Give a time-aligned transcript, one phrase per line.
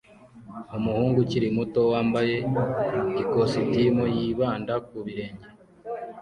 [0.77, 2.35] Umuhungu ukiri muto wambaye
[3.21, 5.45] ikositimu yibanda ku birenge